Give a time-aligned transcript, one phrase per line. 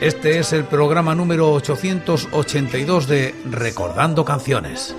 [0.00, 4.94] Este es el programa número 882 de Recordando Canciones.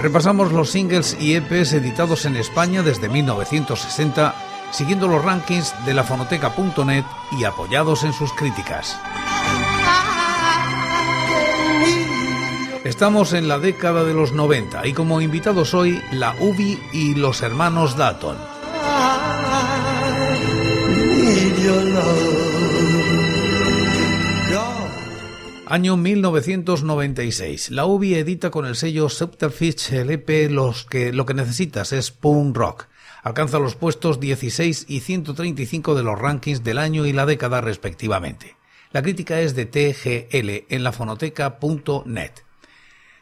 [0.00, 4.34] Repasamos los singles y EPs editados en España desde 1960,
[4.70, 7.04] siguiendo los rankings de la fonoteca.net
[7.38, 8.98] y apoyados en sus críticas.
[12.84, 17.42] Estamos en la década de los 90 y como invitados hoy la UBI y los
[17.42, 18.38] hermanos Dalton.
[25.72, 27.70] Año 1996.
[27.70, 32.10] La UBI edita con el sello Subterfuge el EP Los que lo que necesitas es
[32.10, 32.88] punk rock.
[33.22, 38.54] Alcanza los puestos 16 y 135 de los rankings del año y la década respectivamente.
[38.90, 42.32] La crítica es de TGL en la fonoteca.net.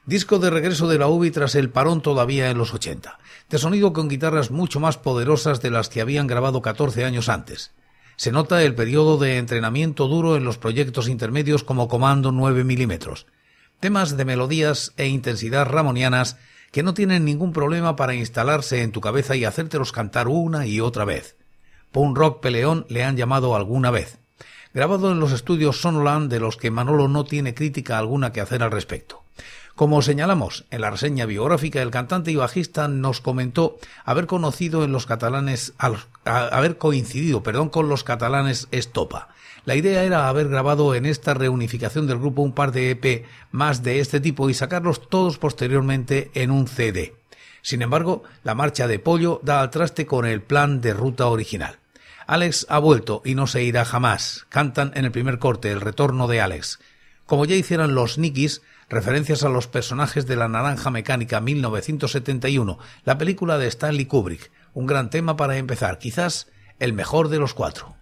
[0.04, 3.92] Disco de regreso de la UBI tras el parón todavía en los 80, de sonido
[3.92, 7.70] con guitarras mucho más poderosas de las que habían grabado 14 años antes.
[8.20, 13.26] Se nota el periodo de entrenamiento duro en los proyectos intermedios como Comando 9 milímetros.
[13.80, 16.36] Temas de melodías e intensidad ramonianas
[16.70, 20.80] que no tienen ningún problema para instalarse en tu cabeza y hacértelos cantar una y
[20.80, 21.38] otra vez.
[21.92, 24.18] Punk rock peleón le han llamado alguna vez.
[24.74, 28.62] Grabado en los estudios Sonoland de los que Manolo no tiene crítica alguna que hacer
[28.62, 29.24] al respecto.
[29.74, 34.92] Como señalamos en la reseña biográfica, el cantante y bajista nos comentó haber conocido en
[34.92, 35.72] los catalanes,
[36.78, 39.28] coincidido, con los catalanes Estopa.
[39.64, 43.82] La idea era haber grabado en esta reunificación del grupo un par de EP más
[43.82, 47.14] de este tipo y sacarlos todos posteriormente en un CD.
[47.62, 51.78] Sin embargo, la marcha de Pollo da al traste con el plan de ruta original.
[52.26, 54.46] Alex ha vuelto y no se irá jamás.
[54.48, 56.78] Cantan en el primer corte el retorno de Alex.
[57.26, 63.16] Como ya hicieron los Nikis, referencias a los personajes de La Naranja Mecánica 1971, la
[63.16, 66.48] película de Stanley Kubrick, un gran tema para empezar, quizás
[66.80, 67.94] el mejor de los cuatro.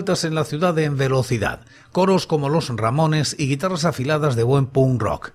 [0.00, 1.60] Vueltas en la ciudad en velocidad,
[1.92, 5.32] coros como los Ramones y guitarras afiladas de buen punk rock,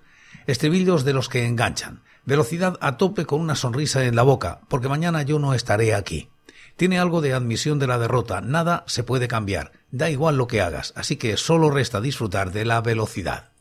[0.47, 4.89] estribillos de los que enganchan, velocidad a tope con una sonrisa en la boca, porque
[4.89, 6.29] mañana yo no estaré aquí.
[6.77, 10.61] Tiene algo de admisión de la derrota, nada se puede cambiar, da igual lo que
[10.61, 13.51] hagas, así que solo resta disfrutar de la velocidad.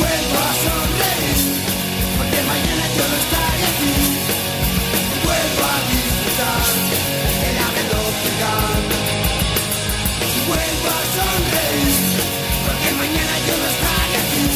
[0.00, 1.40] vuelvo a sonreír,
[2.16, 3.94] porque mañana yo no estaré aquí.
[5.26, 6.70] Vuelvo a disfrutar
[7.48, 8.96] el haberlo pegado.
[10.50, 11.96] Vuelvo a sonreír,
[12.66, 14.46] porque mañana yo no estaré aquí.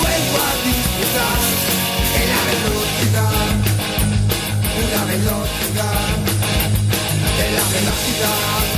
[0.00, 1.40] Vuelvo a disfrutar
[2.20, 3.54] el haberlo pegado.
[4.82, 6.16] Una velocidad
[7.38, 8.75] de la velocidad.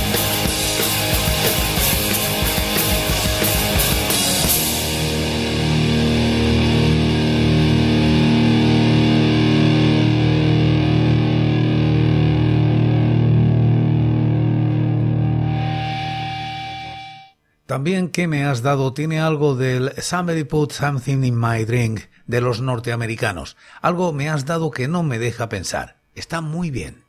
[17.69, 22.41] También que me has dado tiene algo del Somebody Put Something in My Drink de
[22.41, 23.57] los norteamericanos.
[23.79, 25.97] Algo me has dado que no me deja pensar.
[26.15, 27.03] Está muy bien.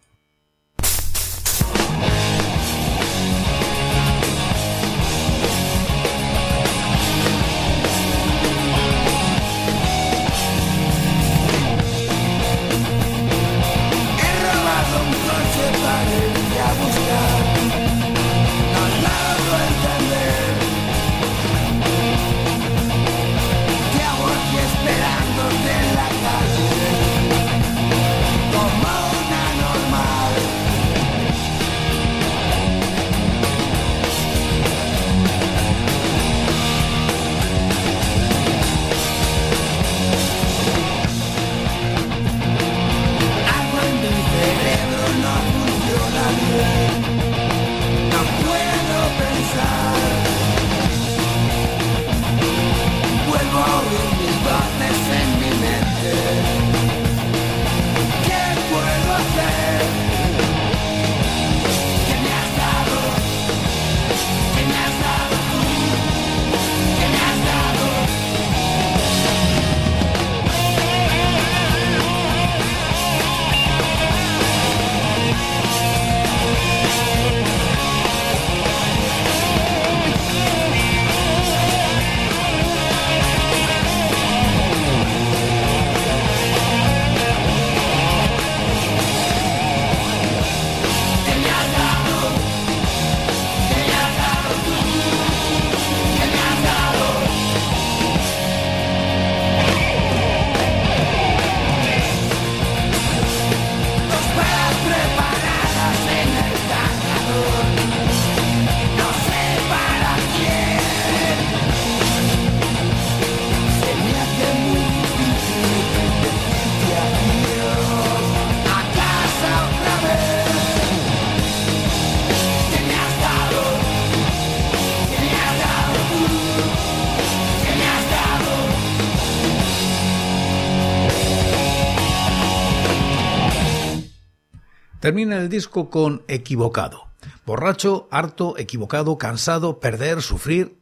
[135.20, 137.08] Termina el disco con Equivocado.
[137.44, 140.79] Borracho, harto, equivocado, cansado, perder, sufrir,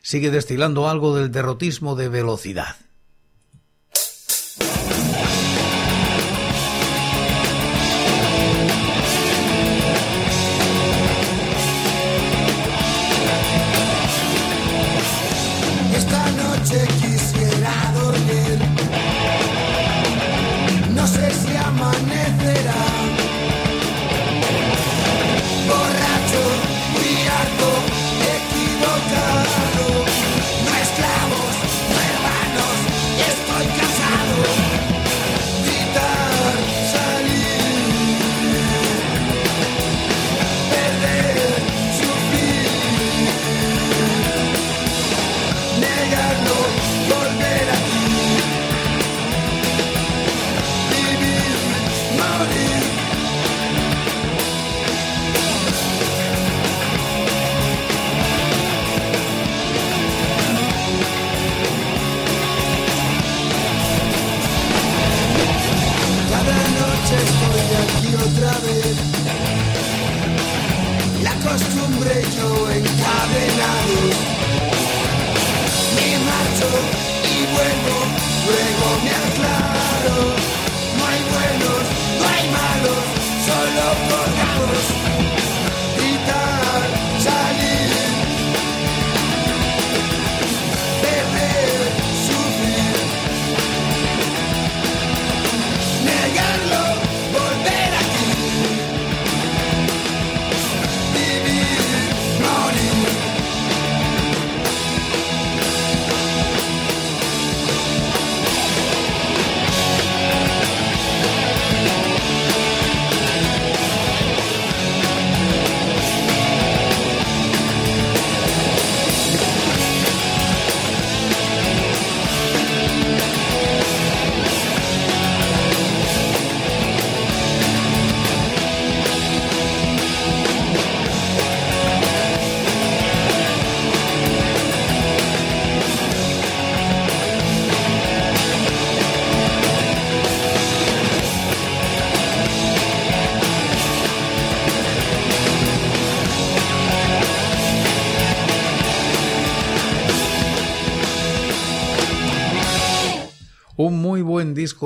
[0.00, 2.76] sigue destilando algo del derrotismo de velocidad.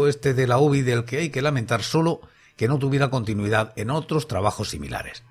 [0.09, 2.21] Este de la UBI del que hay que lamentar solo
[2.57, 5.23] que no tuviera continuidad en otros trabajos similares.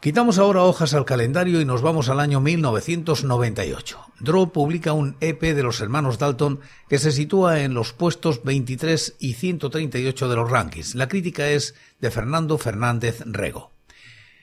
[0.00, 4.00] Quitamos ahora hojas al calendario y nos vamos al año 1998.
[4.18, 9.16] Draw publica un EP de los hermanos Dalton que se sitúa en los puestos 23
[9.20, 10.96] y 138 de los rankings.
[10.96, 13.71] La crítica es de Fernando Fernández Rego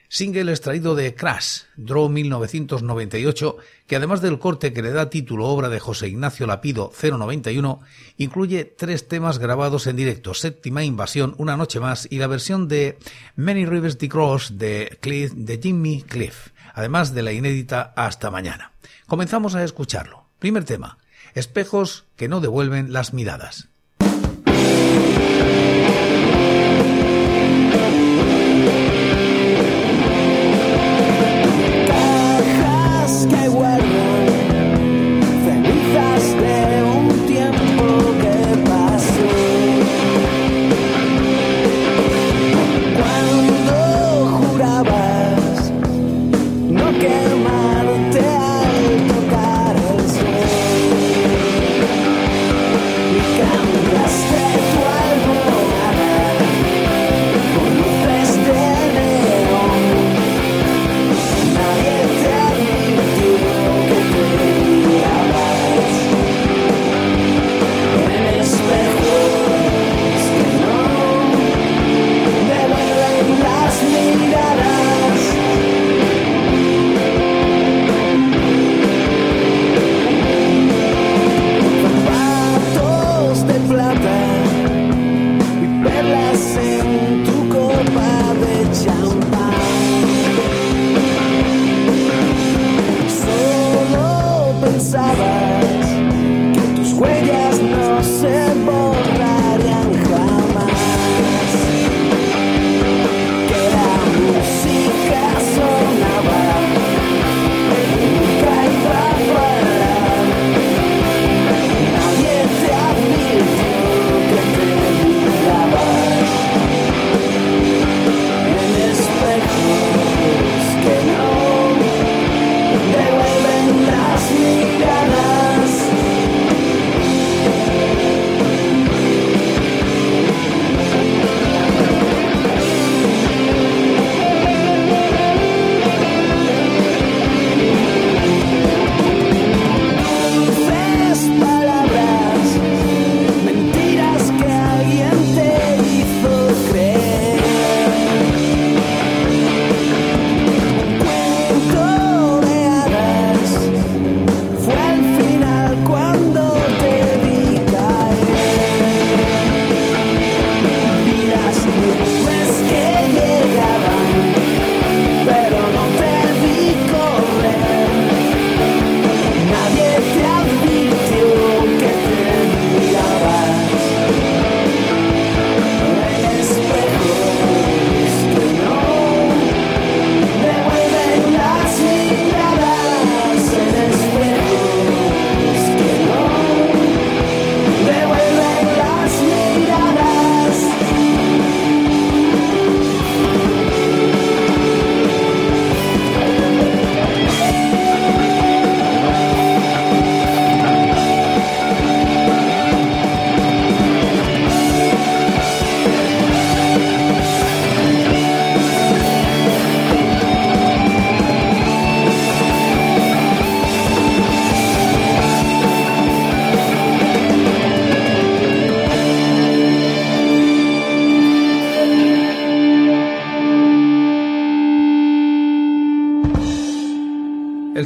[0.09, 5.69] single extraído de Crash, Draw 1998, que además del corte que le da título obra
[5.69, 7.79] de José Ignacio Lapido 091,
[8.17, 12.97] incluye tres temas grabados en directo, Séptima Invasión, Una Noche Más y la versión de
[13.35, 18.71] Many Rivers the Cross de, Cliff, de Jimmy Cliff, además de la inédita Hasta Mañana.
[19.05, 20.25] Comenzamos a escucharlo.
[20.39, 20.97] Primer tema,
[21.35, 23.69] espejos que no devuelven las miradas.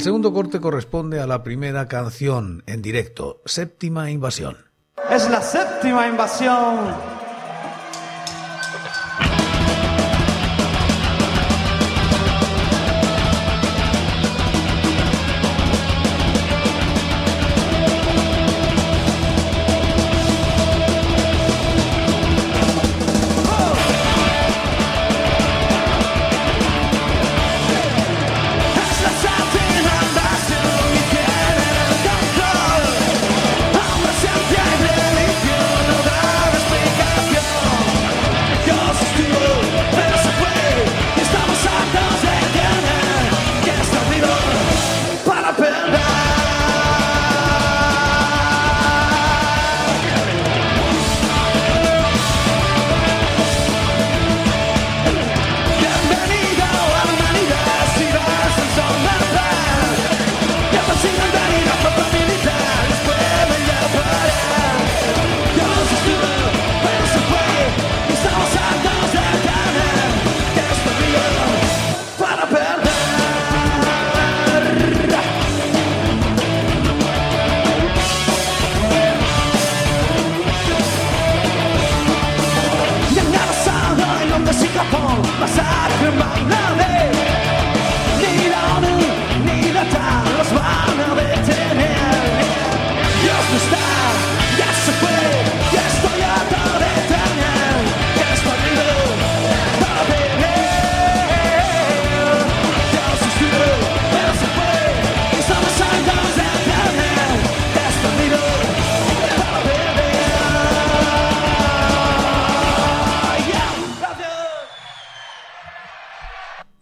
[0.04, 4.58] Segundo corte corresponde a la primera canción en directo, Séptima Invasión.
[5.10, 7.13] Es la séptima invasión.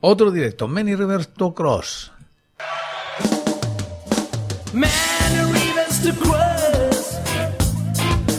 [0.04, 2.10] Otro directo, Many Rivers to Cross.
[4.72, 7.14] Many rivers to cross,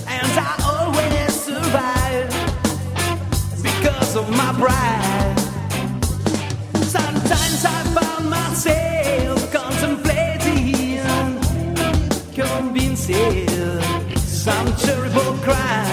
[0.05, 2.27] and I always survive
[3.63, 5.39] because of my pride.
[6.83, 10.99] Sometimes I found myself contemplating,
[12.35, 13.47] convincing
[14.17, 15.92] some terrible crime.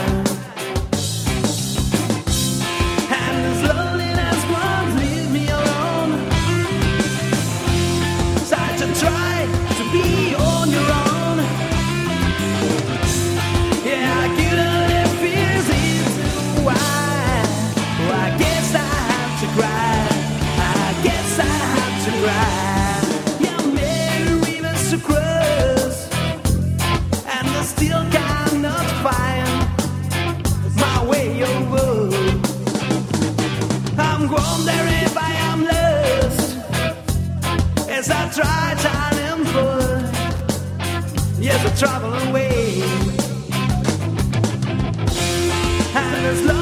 [41.81, 42.83] Travel away.
[45.95, 46.60] And as loneliness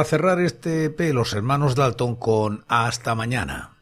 [0.00, 3.72] Para cerrar este EP, los hermanos Dalton con Hasta mañana.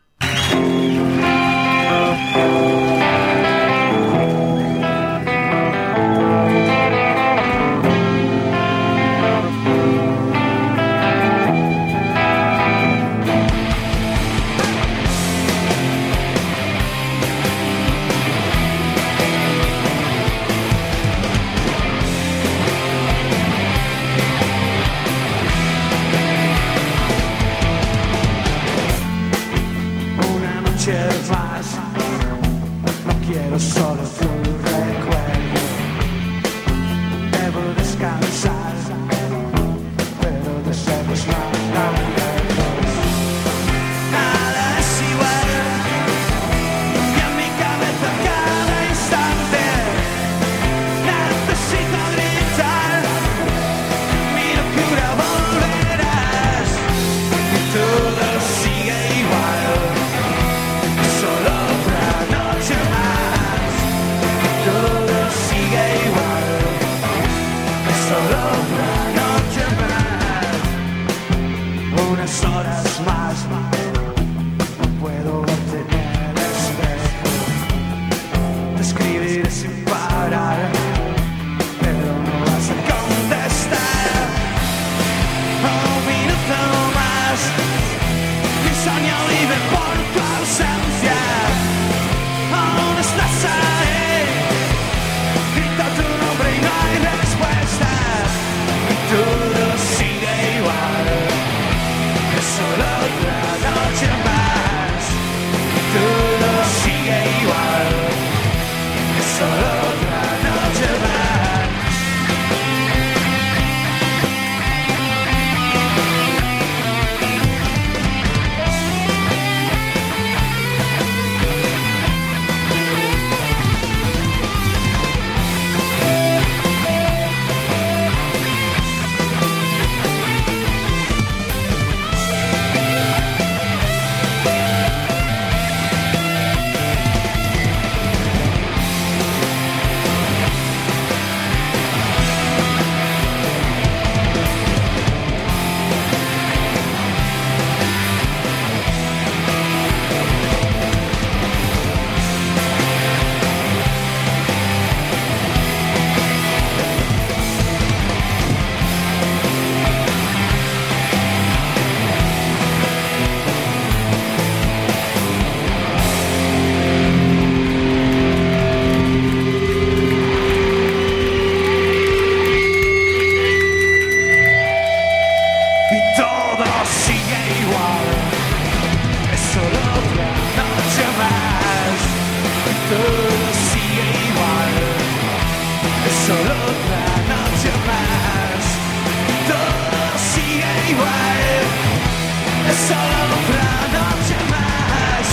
[192.88, 195.28] Solo otra noche más.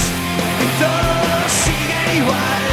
[0.80, 2.65] Todo sigue igual.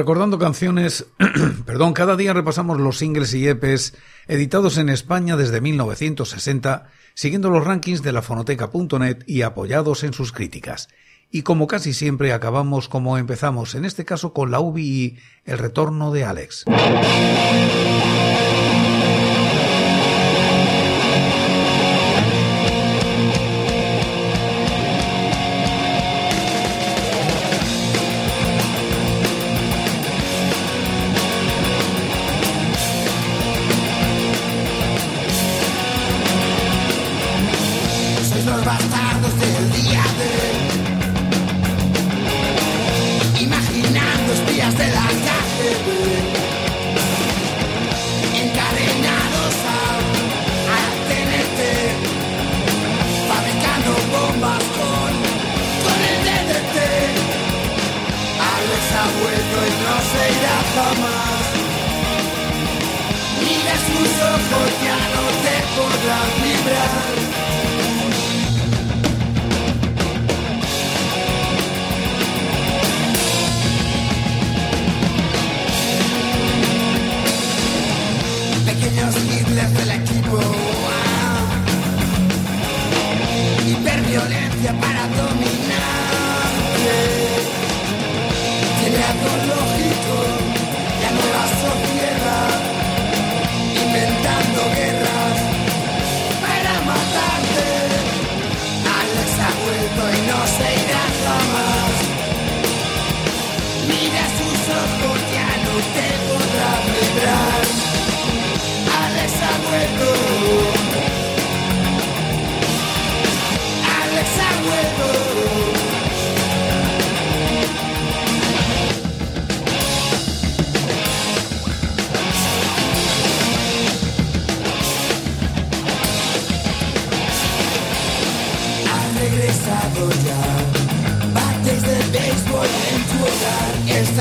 [0.00, 1.04] Recordando Canciones,
[1.66, 3.92] perdón, cada día repasamos los singles y EPs
[4.28, 10.32] editados en España desde 1960, siguiendo los rankings de la fonoteca.net y apoyados en sus
[10.32, 10.88] críticas.
[11.30, 16.12] Y como casi siempre acabamos como empezamos, en este caso con la UBI, el retorno
[16.12, 16.64] de Alex.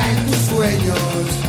[0.07, 1.48] En tus sueños.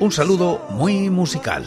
[0.00, 1.64] Un saludo muy musical.